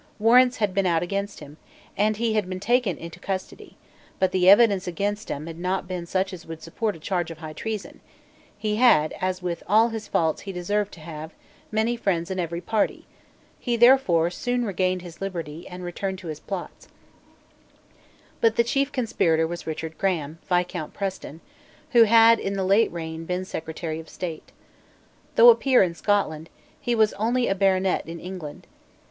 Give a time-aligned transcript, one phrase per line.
[0.17, 1.57] Warrants had been out against him;
[1.95, 3.77] and he had been taken into custody;
[4.17, 7.37] but the evidence against him had not been such as would support a charge of
[7.37, 7.99] high treason:
[8.57, 11.33] he had, as with all his faults he deserved to have,
[11.71, 13.05] many friends in every party;
[13.59, 16.87] he therefore soon regained his liberty, and returned to his plots,
[18.39, 21.41] But the chief conspirator was Richard Graham, Viscount Preston,
[21.91, 24.51] who had, in the late reign, been Secretary of State.
[25.35, 26.49] Though a peer in Scotland,
[26.79, 28.65] he was only a baronet in England.